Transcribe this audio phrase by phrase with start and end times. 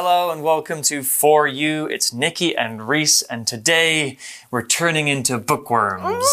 [0.00, 1.86] Hello and welcome to For You.
[1.86, 4.16] It's Nikki and Reese, and today
[4.48, 6.24] we're turning into bookworms.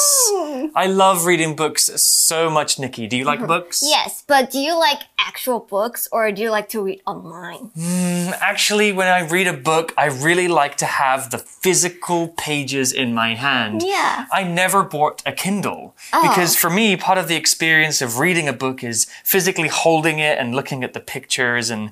[0.75, 3.07] I love reading books so much, Nikki.
[3.07, 3.81] Do you like books?
[3.83, 7.71] Yes, but do you like actual books or do you like to read online?
[7.75, 12.93] Hmm, actually, when I read a book, I really like to have the physical pages
[12.93, 13.81] in my hand.
[13.83, 14.27] Yeah.
[14.31, 16.21] I never bought a Kindle oh.
[16.21, 20.37] because for me, part of the experience of reading a book is physically holding it
[20.37, 21.89] and looking at the pictures and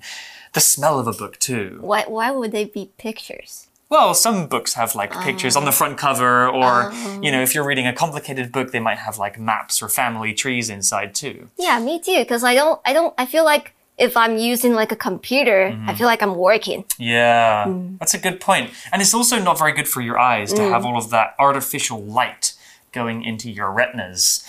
[0.54, 1.78] the smell of a book too.
[1.82, 3.68] Why, why would they be pictures?
[3.90, 5.80] Well, some books have like pictures on the ah.
[5.80, 7.44] front cover, or, you know, ah.
[7.44, 11.14] if you're reading a complicated book, they might have like maps or family trees inside
[11.14, 11.50] too.
[11.60, 12.20] Yeah, me too.
[12.20, 15.72] Because I don't, I don't, I feel like if I'm using like a computer, I
[15.72, 15.96] mm-hmm.
[15.96, 16.86] feel like I'm working.
[16.98, 18.00] Yeah, mm.
[18.00, 18.72] that's a good point.
[18.92, 20.86] And it's also not very good for your eyes to have mm.
[20.86, 22.54] all of that artificial light
[22.92, 24.44] going into your retinas.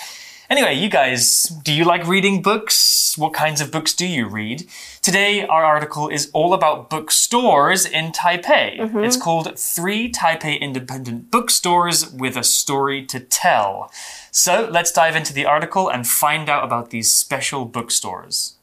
[0.49, 3.17] Anyway, you guys, do you like reading books?
[3.17, 4.67] What kinds of books do you read?
[5.05, 8.79] Today, our article is all about bookstores in Taipei.
[8.81, 9.01] Mm-hmm.
[9.01, 13.93] It's called Three Taipei Independent Bookstores with a Story to Tell.
[14.31, 18.57] So let's dive into the article and find out about these special bookstores.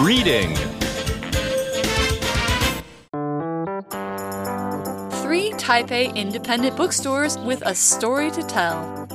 [0.00, 0.56] Reading.
[5.22, 9.13] Three Taipei independent bookstores with a story to tell.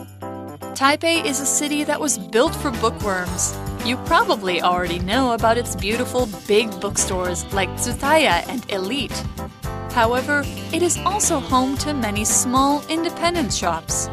[0.80, 3.53] Taipei is a city that was built for bookworms.
[3.83, 9.91] You probably already know about its beautiful big bookstores like Tsutaya and Eslite.
[9.91, 14.09] However, it is also home to many small independent shops.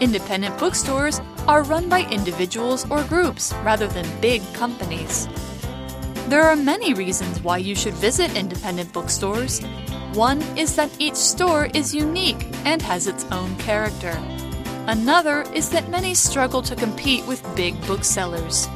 [0.00, 5.28] Independent bookstores are run by individuals or groups rather than big companies.
[6.28, 9.60] There are many reasons why you should visit independent bookstores.
[10.14, 14.18] One is that each store is unique and has its own character.
[14.88, 18.66] Another is that many struggle to compete with big booksellers.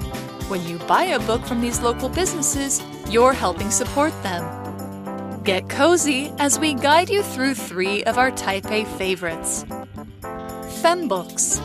[0.48, 4.42] When you buy a book from these local businesses, you're helping support them.
[5.44, 9.64] Get cozy as we guide you through three of our Taipei favorites.
[10.82, 11.60] Fembooks.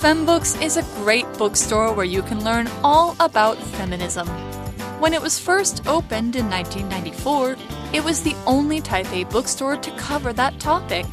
[0.00, 4.26] Fembooks is a great bookstore where you can learn all about feminism.
[5.00, 7.56] When it was first opened in 1994,
[7.92, 11.04] it was the only Taipei bookstore to cover that topic.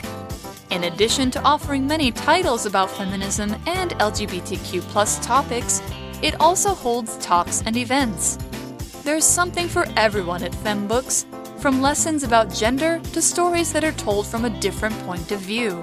[0.73, 5.84] In addition to offering many titles about feminism and LGBTQ topics,
[6.23, 8.39] it also holds talks and events.
[9.03, 11.25] There's something for everyone at Fembooks,
[11.59, 15.79] from lessons about gender to stories that are told from a different point of view.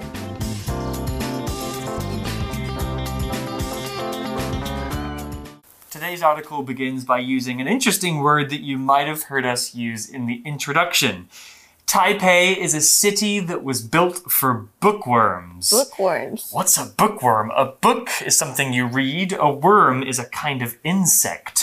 [5.89, 10.09] Today's article begins by using an interesting word that you might have heard us use
[10.09, 11.29] in the introduction.
[11.91, 15.71] Taipei is a city that was built for bookworms.
[15.71, 16.47] Bookworms.
[16.53, 17.51] What's a bookworm?
[17.51, 21.60] A book is something you read, a worm is a kind of insect.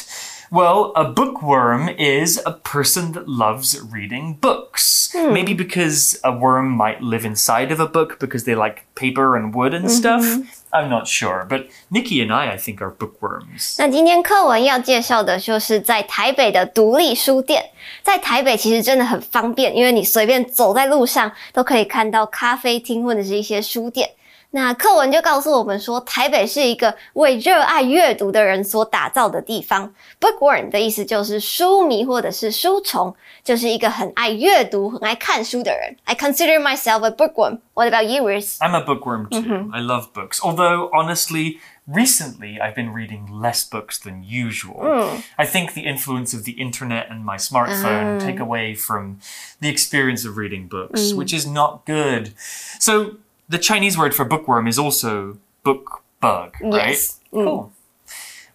[0.51, 5.11] Well, a bookworm is a person that loves reading books.
[5.15, 9.53] Maybe because a worm might live inside of a book because they like paper and
[9.53, 10.23] wood and stuff.
[10.71, 13.75] I'm not sure, but Nikki and I, I think, are bookworms.
[13.77, 17.71] 那今天课文要介绍的就是在台北的独立书店。
[18.01, 24.09] 在台北其实真的很方便，因为你随便走在路上都可以看到咖啡厅或者是一些书店。
[24.50, 29.92] 那课文就告诉我们说，台北是一个为热爱阅读的人所打造的地方。
[30.18, 33.14] Bookworm 的意思就是书迷或者是书虫，
[33.44, 35.94] 就是一个很爱阅读、很爱看书的人。
[36.04, 37.58] I consider myself a bookworm.
[37.74, 38.56] What about you, Reese?
[38.58, 39.42] I'm a bookworm too.
[39.42, 39.70] -hmm.
[39.72, 40.40] I love books.
[40.40, 44.80] Although, honestly, recently I've been reading less books than usual.
[44.80, 45.22] Mm.
[45.36, 48.26] I think the influence of the internet and my smartphone ah.
[48.26, 49.18] take away from
[49.60, 51.18] the experience of reading books, mm.
[51.18, 52.32] which is not good.
[52.80, 56.90] So, the Chinese word for bookworm is also book bug, right?
[56.90, 57.20] Yes.
[57.30, 57.72] Cool.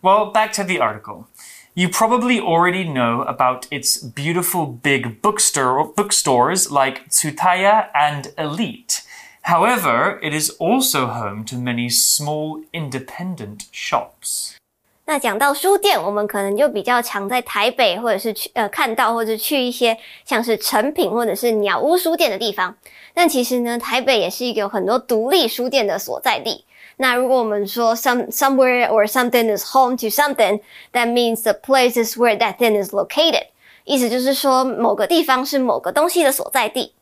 [0.02, 1.28] Well, back to the article.
[1.76, 9.06] You probably already know about its beautiful big bookstore bookstores like Tsutaya and Eslite.
[9.44, 14.58] However, it is also home to many small independent shops.
[15.06, 22.74] 那讲到书店，我们可能就比较常在台北或者是去呃看到，或者去一些像是诚品或者是茑屋书店的地方。
[23.14, 26.64] 但其实呢，台北也是一个有很多独立书店的所在地。
[26.98, 30.62] 那如果我们说 some somewhere or something is home to something,
[30.94, 33.34] that means the place is where that thing is located.
[33.34, 33.48] located。
[33.84, 36.94] 意思就是说某个地方是某个东西的所在地。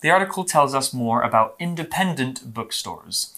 [0.00, 3.30] The article tells us more about independent bookstores.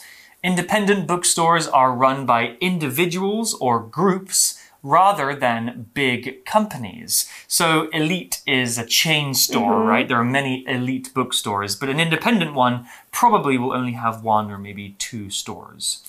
[0.45, 7.31] Independent bookstores are run by individuals or groups rather than big companies.
[7.47, 9.89] So, Eslite is a chain store, mm-hmm.
[9.89, 10.09] right?
[10.09, 14.59] There are many Eslite bookstores, but an independent one probably will only have one or
[14.59, 16.03] maybe two stores.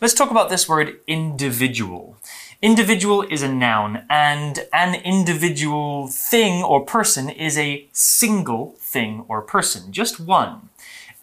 [0.00, 2.16] Let's talk about this word individual.
[2.62, 9.42] Individual is a noun, and an individual thing or person is a single thing or
[9.42, 10.70] person, just one.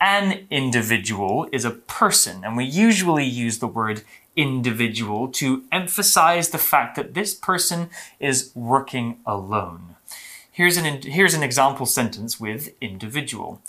[0.03, 4.03] An individual is a person, and we usually use the word
[4.35, 7.89] individual to emphasize the fact that this person
[8.19, 9.95] is working alone.
[10.51, 13.61] Here's an, here's an example sentence with individual.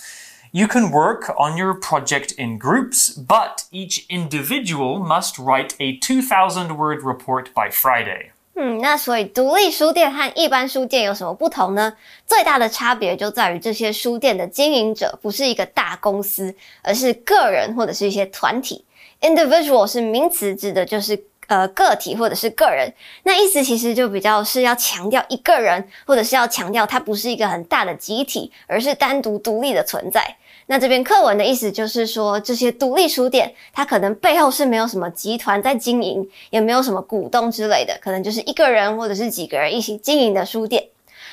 [0.50, 6.76] You can work on your project in groups, but each individual must write a 2,000
[6.76, 8.32] word report by Friday.
[8.56, 11.96] 嗯，那所以独立书店和一般书店有什么不同呢？
[12.24, 18.84] 最大的差别就在于这些书店的经营者不是一个大公司，而是个人或者是一些团体。
[19.20, 22.94] Individual 是名词，指的就是呃个体或者是个人。
[23.24, 30.36] 那意思其实就比较是要强调一个人，或者是要强调它不是一个很大的集体，而是单独独立的存在。
[30.66, 40.82] 那这篇课文的意思就是说，这些独立书店，它可能背后是没有什么集团在经营，也没有什么股东之类的，可能就是一个人或者是几个人一起经营的书店。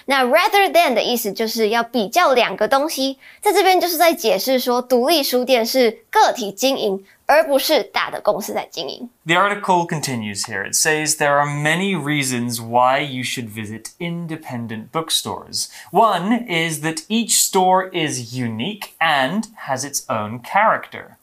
[0.07, 9.11] 那 rather than 的意思就是要比较两个东西，在这边就是在解释说，独立书店是个体经营，而不是大的公司在经营。
[9.27, 10.65] The article continues here.
[10.65, 15.69] It says there are many reasons why you should visit independent bookstores.
[15.91, 21.17] One is that each store is unique and has its own character.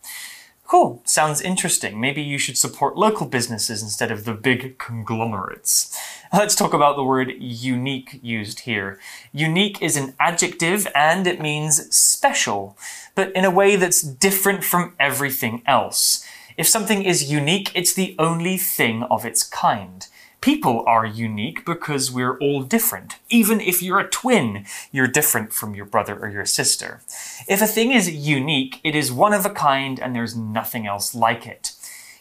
[0.68, 1.98] Cool, sounds interesting.
[1.98, 5.98] Maybe you should support local businesses instead of the big conglomerates.
[6.30, 9.00] Let's talk about the word unique used here.
[9.32, 12.76] Unique is an adjective and it means special,
[13.14, 16.22] but in a way that's different from everything else.
[16.58, 20.06] If something is unique, it's the only thing of its kind.
[20.41, 23.15] People are unique because we're all different.
[23.29, 26.99] Even if you're a twin, you're different from your brother or your sister.
[27.47, 31.15] If a thing is unique, it is one of a kind and there's nothing else
[31.17, 31.71] like it.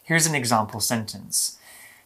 [0.05, 1.59] Here's an example sentence.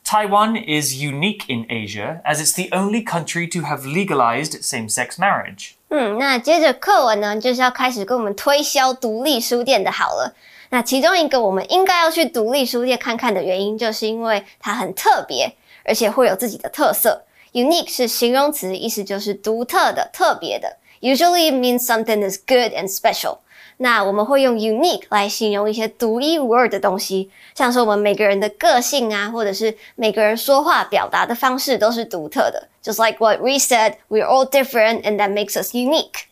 [0.05, 5.75] Taiwan is unique in Asia as it's the only country to have legalized same-sex marriage.
[5.89, 10.35] 嗯，那接着课文呢，就是要开始跟我们推销独立书店的好了。
[10.71, 15.57] 那其中一个我们应该要去独立书店看看的原因，就是因为它很特别。
[15.86, 17.24] 而且会有自己的特色。
[17.54, 20.78] Unique 是形容词，意思就是独特的、特别的。
[21.02, 23.40] Usually means something is good and special。
[23.78, 32.68] 那我们会用 unique 来形容一些独一无二的东西，像是我们每个人的个性啊，或者是每个人说话表达的方式都是独特的。
[32.84, 36.26] Just like what we said, we're all different, and that makes us unique。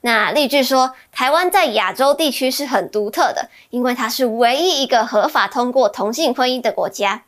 [0.00, 7.24] 那例句说，台湾在亚洲地区是很独特的，因为它是唯一一个合法通过同性婚姻的国家。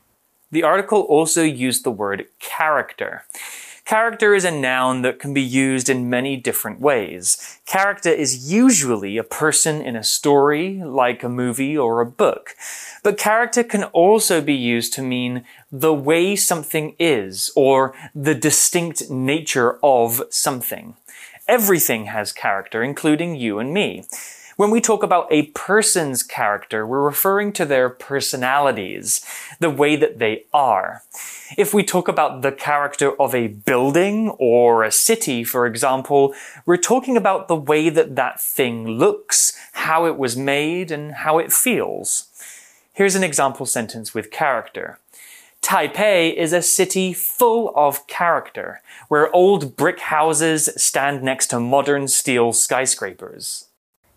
[0.50, 3.24] The article also used the word character.
[3.84, 7.60] Character is a noun that can be used in many different ways.
[7.66, 12.56] Character is usually a person in a story, like a movie or a book.
[13.04, 19.08] But character can also be used to mean the way something is, or the distinct
[19.08, 20.96] nature of something.
[21.46, 24.04] Everything has character, including you and me.
[24.56, 29.22] When we talk about a person's character, we're referring to their personalities,
[29.60, 31.02] the way that they are.
[31.58, 36.78] If we talk about the character of a building or a city, for example, we're
[36.78, 41.52] talking about the way that that thing looks, how it was made, and how it
[41.52, 42.28] feels.
[42.94, 44.98] Here's an example sentence with character.
[45.60, 52.08] Taipei is a city full of character, where old brick houses stand next to modern
[52.08, 53.66] steel skyscrapers.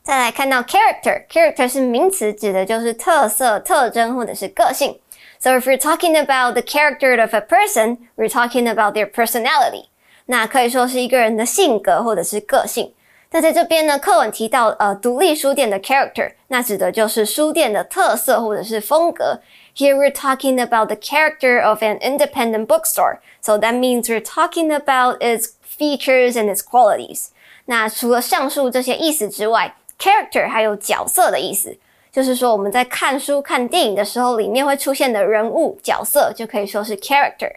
[0.03, 5.00] 再来看到 character，character 是名词，指的就是特色、特征或者是个性。
[5.38, 9.87] So if we're talking about the character of a person, we're talking about their personality。
[10.26, 12.93] 那可以说是一个人的性格或者是个性。
[13.31, 19.41] 那在这边呢，课文提到呃独立书店的 character，那指的就是书店的特色或者是风格。
[19.75, 23.19] Here we're talking about the character of an independent bookstore.
[23.41, 27.29] So that means we're talking about its features and its qualities.
[27.64, 31.76] 那除了上述这些意思之外 ，character 还有角色的意思，
[32.12, 37.53] 就是说我们在看书、看电影的时候，里面会出现的人物角色就可以说是 character。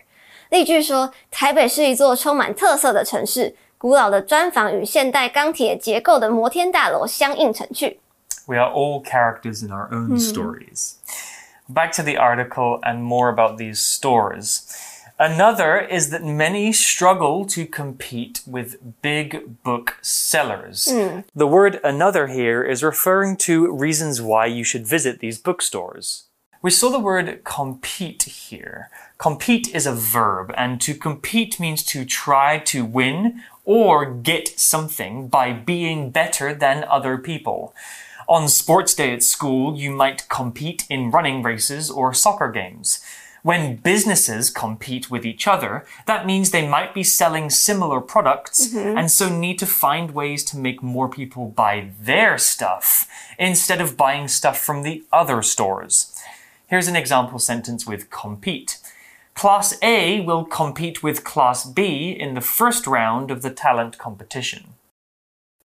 [0.50, 8.00] 例句说，台北是一座充满特色的城市，古老的砖房与现代钢铁结构的摩天大楼相映成趣。
[8.46, 10.94] We are all characters in our own stories.
[11.68, 14.62] Back to the article and more about these stores.
[15.19, 20.89] Another is that many struggle to compete with big book sellers.
[20.91, 21.25] Mm.
[21.35, 26.25] The word another here is referring to reasons why you should visit these bookstores.
[26.63, 28.89] We saw the word compete here.
[29.19, 35.29] Compete is a verb, and to compete means to try to win or get something
[35.29, 37.75] by being better than other people.
[38.29, 43.01] On sports day at school, you might compete in running races or soccer games.
[43.43, 48.97] When businesses compete with each other, that means they might be selling similar products mm-hmm.
[48.97, 53.09] and so need to find ways to make more people buy their stuff
[53.41, 56.17] instead of buying stuff from the other stores.
[56.69, 58.79] Here's an example sentence with compete.
[59.35, 64.75] Class A will compete with Class B in the first round of the talent competition.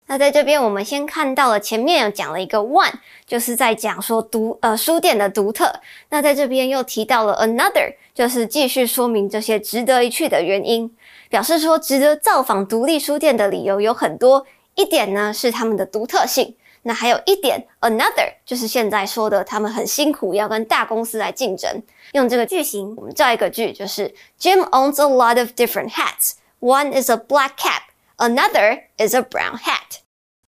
[0.07, 2.93] 那在这边，我们先看到了前面有讲了一个 one，
[3.27, 5.81] 就是在讲说独呃书店的独特。
[6.11, 10.95] 那在这边又提到了 another，就是继续说明这些值得一去的原因，
[11.31, 14.47] 表示说值得造访独立书店的理由有很多。
[14.75, 21.83] 一点呢是他们的独特性，那还有一点 another，就是现在说的他们很辛苦，要跟大公司来竞争。
[22.13, 26.33] 用这个句型，我们造一个句，就是 Jim owns a lot of different hats.
[26.61, 27.94] One is a black cap.
[28.18, 30.00] Another is a brown hat。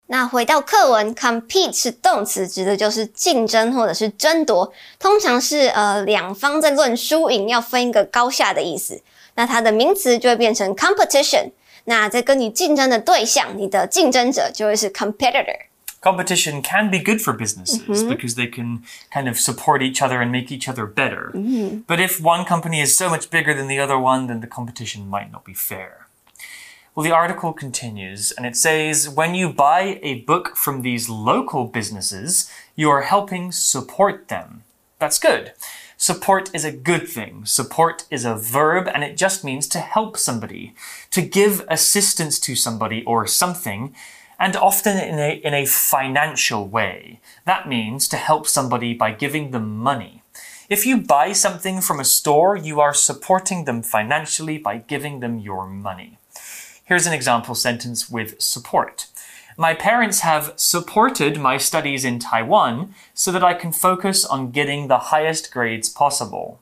[0.07, 9.01] 那回到课文，compete 是动词，指的就是竞争或者是争夺，通常是呃两方在论输赢，要分一个高下的意思。
[9.37, 11.53] 那它的名词就会变成 competition。
[11.85, 20.31] 那在跟你竞争的对象，你的竞争者就会是 competitor。competition can be good for businesses because they can kind of support each other and
[20.31, 21.31] make each other better.
[21.87, 25.09] But if one company is so much bigger than the other one, then the competition
[25.09, 26.04] might not be fair.
[26.96, 31.66] Well, the article continues and it says when you buy a book from these local
[31.66, 34.64] businesses, you are helping support them.
[34.98, 35.52] That's good.
[35.98, 37.44] Support is a good thing.
[37.44, 40.74] Support is a verb and it just means to help somebody,
[41.12, 43.94] to give assistance to somebody or something,
[44.40, 47.20] and often in a, in a financial way.
[47.44, 50.24] That means to help somebody by giving them money.
[50.70, 55.40] If you buy something from a store, you are supporting them financially by giving them
[55.40, 56.20] your money.
[56.85, 59.07] Here's an example sentence with support.
[59.57, 64.89] My parents have supported my studies in Taiwan so that I can focus on getting
[64.89, 66.57] the highest grades possible.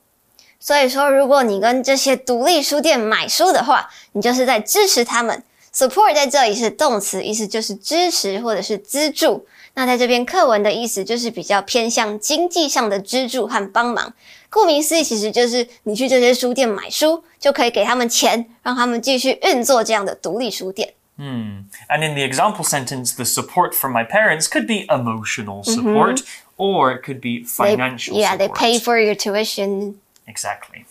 [0.59, 5.41] 所以说，如果你跟这些独立书店买书的话，你就是在支持他们。
[5.73, 9.45] Support 在这里是动词，意思就是支持或者是资助。
[9.75, 14.13] 那在这边课文的意思就是比较偏向经济上的资助和帮忙。
[14.49, 20.95] 顾名思义，其实就是你去这些书店买书，就可以给他们钱，让他们继续运作这样的独立书店。
[21.17, 21.65] Hmm.
[21.87, 26.23] And in the example sentence, the support from my parents could be emotional support
[26.57, 28.39] or it could be financial they, yeah, support.
[28.39, 29.95] they pay for your tuition.
[30.25, 30.85] Exactly.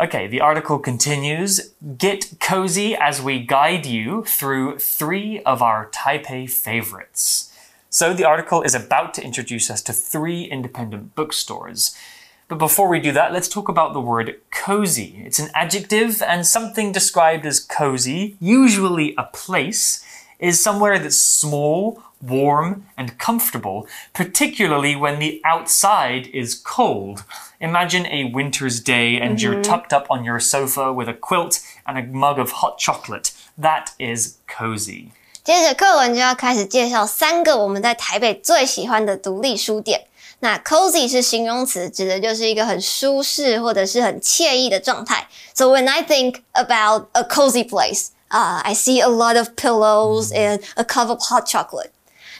[0.00, 6.48] Okay, the article continues Get cozy as we guide you through three of our Taipei
[6.48, 7.52] favorites.
[7.90, 11.96] So, the article is about to introduce us to three independent bookstores.
[12.46, 15.20] But before we do that, let's talk about the word cozy.
[15.26, 20.04] It's an adjective, and something described as cozy, usually a place,
[20.39, 27.23] is somewhere that's small, warm, and comfortable, particularly when the outside is cold.
[27.59, 31.97] Imagine a winter's day and you're tucked up on your sofa with a quilt and
[31.97, 33.31] a mug of hot chocolate.
[33.57, 35.11] That is cozy.
[35.43, 40.07] 接着课文就要开始介绍三个我们在台北最喜欢的独立书店。
[40.39, 45.27] 那 cozy 是形容词，指的就是一个很舒适或者是很惬意的状态。
[45.53, 50.59] So when I think about a cozy place, uh, I see a lot of pillows and
[50.75, 51.91] a cup of hot chocolate.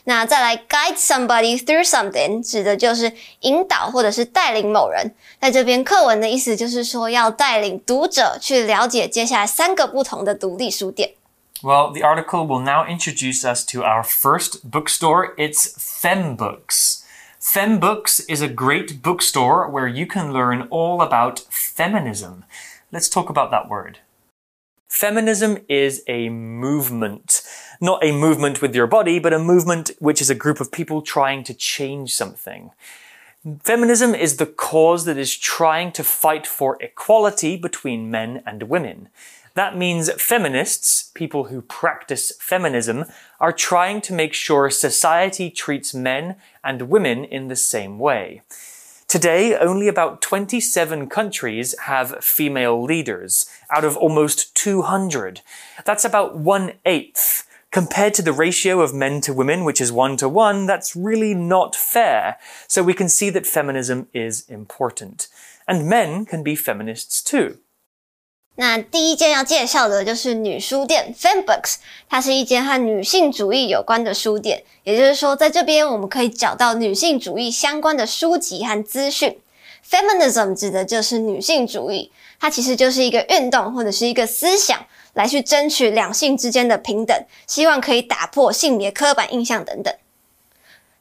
[0.06, 5.16] 那再来 guide somebody through something，指的就是引导或者是带领某人。
[5.40, 11.14] 在这边课文的意思就是说要带领读者去了解接下来三个不同的独立书店。
[11.62, 15.34] Well, the article will now introduce us to our first bookstore.
[15.38, 17.04] It's FemBooks.
[17.42, 22.44] FemBooks is a great bookstore where you can learn all about feminism.
[22.92, 24.00] Let's talk about that word.
[24.89, 27.43] Feminism is a movement.
[27.79, 31.03] Not a movement with your body, but a movement which is a group of people
[31.03, 32.71] trying to change something.
[33.63, 39.11] Feminism is the cause that is trying to fight for equality between men and women.
[39.55, 43.05] That means feminists, people who practice feminism,
[43.39, 48.43] are trying to make sure society treats men and women in the same way.
[49.09, 55.41] Today, only about 27 countries have female leaders out of almost 200.
[55.87, 57.49] That's about one eighth.
[57.71, 61.33] Compared to the ratio of men to women, which is one to one, that's really
[61.33, 62.37] not fair.
[62.67, 65.29] So we can see that feminism is important.
[65.67, 67.57] And men can be feminists too.
[68.61, 71.77] 那第一间要介绍的就是女书店 FemBooks，
[72.09, 74.65] 它是一间和女性主义有关的书店。
[74.83, 79.39] 也就是说，在这边我们可以找到女性主义相关的书籍和资讯。
[79.89, 82.11] Feminism 指的就是女性主义，
[82.41, 84.85] 它其实就是一个运动或者是一个思想，
[85.15, 89.95] 来去争取两性之间的平等，希望可以打破性别刻板印象等等。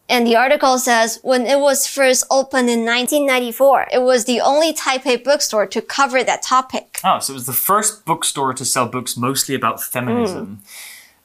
[0.10, 4.74] And the article says when it was first opened in 1994, it was the only
[4.74, 7.00] Taipei bookstore to cover that topic.
[7.04, 10.46] Oh, so it was the first bookstore to sell books mostly about feminism.
[10.46, 10.56] Hmm.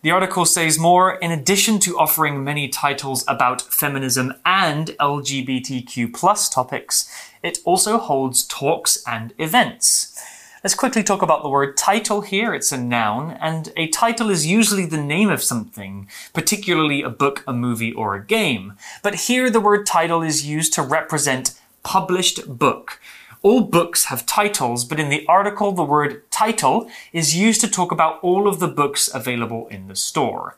[0.03, 6.49] The article says more in addition to offering many titles about feminism and LGBTQ plus
[6.49, 7.09] topics,
[7.41, 10.21] it also holds talks and events.
[10.65, 12.55] Let's quickly talk about the word title here.
[12.55, 17.43] It's a noun, and a title is usually the name of something, particularly a book,
[17.49, 18.75] a movie, or a game.
[19.03, 23.01] But here the word title is used to represent published book.
[23.43, 27.91] All books have titles, but in the article, the word title is used to talk
[27.91, 30.57] about all of the books available in the store.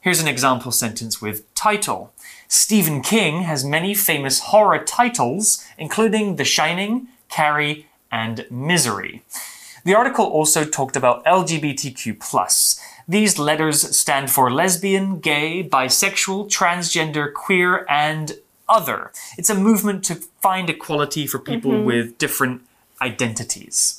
[0.00, 2.12] Here's an example sentence with title.
[2.48, 9.21] Stephen King has many famous horror titles, including The Shining, Carrie, and Misery.
[9.85, 12.17] The article also talked about LGBTQ.
[13.07, 18.33] These letters stand for lesbian, gay, bisexual, transgender, queer, and
[18.67, 19.11] other.
[19.37, 22.61] It's a movement to find equality for people with different
[22.99, 23.95] identities.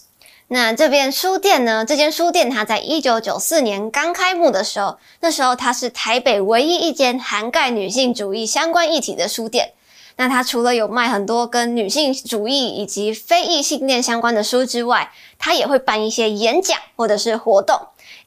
[0.52, 1.84] 那这边书店呢？
[1.84, 9.72] 这间书店它在一九九四年刚开幕的时候，那时候它是台北唯一一间涵盖女性主义相关议题的书店。
[10.17, 17.77] 那他除了有卖很多跟女性主义以及非异性恋相关的书之外，他也会办一些演讲或者是活动。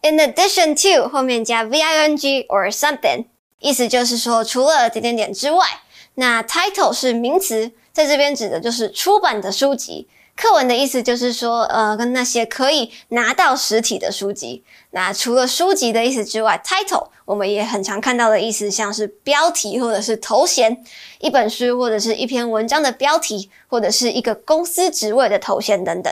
[0.03, 3.25] In addition to 后面加 v i n g or something，
[3.61, 5.65] 意思就是说除了点点点之外，
[6.15, 10.09] 那 title 是名词，在这边指的就是出版的书籍。
[10.38, 14.64] 课文的意思就是说，呃，跟那些可以拿到实体的书籍。
[14.90, 20.84] 那除了书籍的意思之外，title 我们也很常看到的意思，像是标题或者是头衔，
[21.20, 26.12] 一本书或者是一篇文章的标题，或者是一个公司职位的头衔等等。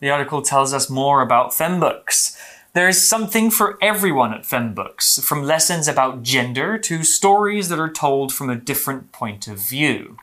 [0.00, 2.34] The article tells us more about FemBooks.
[2.72, 7.92] There is something for everyone at FemBooks, from lessons about gender to stories that are
[7.92, 10.16] told from a different point of view.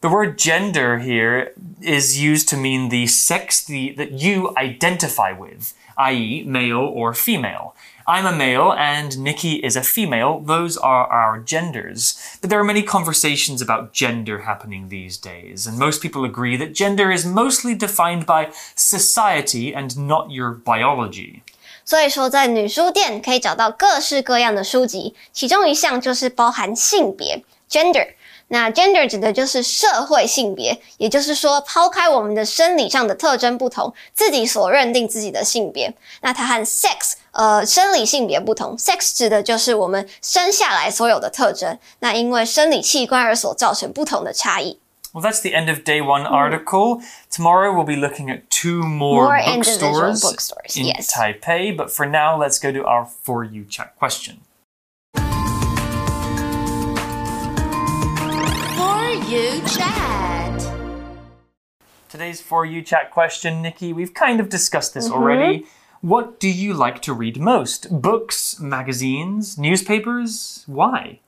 [0.00, 5.74] The word gender here is used to mean the sex the, that you identify with,
[5.96, 7.76] i.e., male or female.
[8.04, 10.40] I'm a male and Nikki is a female.
[10.40, 12.16] Those are our genders.
[12.40, 16.74] But there are many conversations about gender happening these days, and most people agree that
[16.74, 21.42] gender is mostly defined by society and not your biology.
[21.84, 28.14] 所以说，在女书店可以找到各式各样的书籍，其中一项就是包含性别 （gender）。
[28.48, 35.94] 那 gender 指的就是社会性别，也就是说，抛开我们的生理上的特征不同，自己所认定自己的性别。
[36.20, 44.78] 那它和 sex 呃生理性别不同，sex 指的就是我们生下来所有的特征，那因为生理器官而所造成不同的差异。
[45.14, 47.02] Well, that's the end of day one article.
[47.30, 51.12] Tomorrow we'll be looking at two more, More individual bookstores, bookstores, in yes.
[51.12, 51.76] Taipei.
[51.76, 54.38] But for now, let's go to our For You chat question.
[59.27, 60.71] You Chat.
[62.07, 65.21] Today's For You chat question, Nikki, we've kind of discussed this mm-hmm.
[65.21, 65.65] already.
[65.99, 68.01] What do you like to read most?
[68.01, 70.63] Books, magazines, newspapers?
[70.65, 71.19] Why?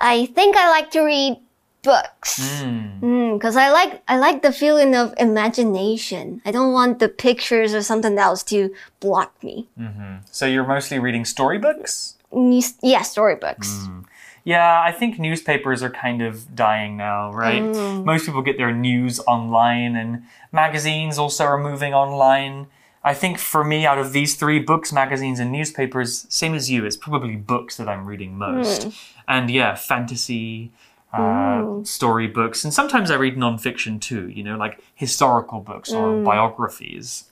[0.00, 1.36] I think I like to read
[1.82, 2.60] books.
[2.60, 2.98] Hmm.
[2.98, 6.42] Hmm, because I like I like the feeling of imagination.
[6.44, 9.68] I don't want the pictures or something else to block me.
[9.78, 10.26] Mm-hmm.
[10.32, 12.16] So you're mostly reading storybooks?
[12.32, 13.86] News- Yeah, storybooks.
[13.86, 14.00] Hmm.
[14.44, 17.62] Yeah, I think newspapers are kind of dying now, right?
[17.62, 18.04] Mm.
[18.04, 22.66] Most people get their news online, and magazines also are moving online.
[23.02, 26.84] I think for me, out of these three books, magazines, and newspapers, same as you,
[26.84, 28.84] it's probably books that I'm reading most.
[28.84, 28.90] Hmm.
[29.26, 30.72] And yeah, fantasy,
[31.14, 31.84] uh, hmm.
[31.84, 36.24] storybooks, and sometimes I read nonfiction too, you know, like historical books or hmm.
[36.24, 37.24] biographies.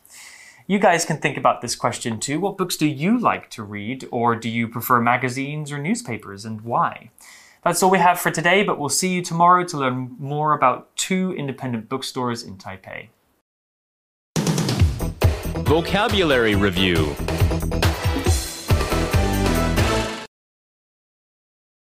[0.66, 2.38] You guys can think about this question too.
[2.38, 6.60] What books do you like to read, or do you prefer magazines or newspapers, and
[6.60, 7.10] why?
[7.64, 10.96] That's all we have for today, but we'll see you tomorrow to learn more about
[10.96, 13.08] two independent bookstores in Taipei.
[15.64, 17.16] Vocabulary Review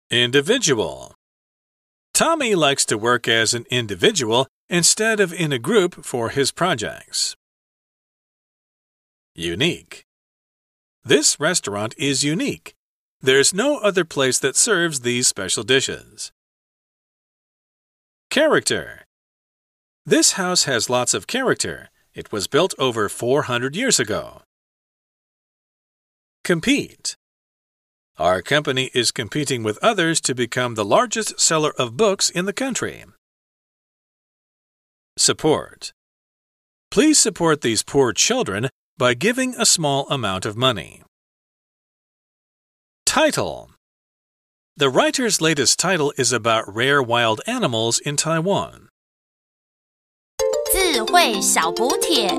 [0.09, 1.13] Individual.
[2.13, 7.35] Tommy likes to work as an individual instead of in a group for his projects.
[9.39, 10.03] Unique.
[11.05, 12.73] This restaurant is unique.
[13.21, 16.31] There's no other place that serves these special dishes.
[18.31, 19.05] Character.
[20.07, 21.89] This house has lots of character.
[22.15, 24.41] It was built over 400 years ago.
[26.43, 27.15] Compete.
[28.17, 32.53] Our company is competing with others to become the largest seller of books in the
[32.53, 33.05] country.
[35.15, 35.91] Support.
[36.89, 41.02] Please support these poor children by giving a small amount of money.
[43.04, 43.70] Title
[44.76, 48.88] The writer's latest title is about rare wild animals in Taiwan.
[50.72, 52.30] 智慧小补帖。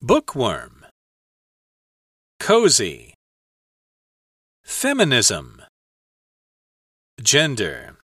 [0.00, 0.84] Bookworm.
[2.40, 3.14] Cozy.
[4.64, 5.62] Feminism.
[7.22, 7.96] Gender.